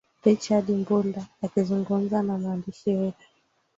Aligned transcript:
richard 0.25 0.67
mbunda 0.79 1.21
akizungumza 1.45 2.17
na 2.23 2.33
mwandishi 2.41 2.89
wetu 2.99 3.25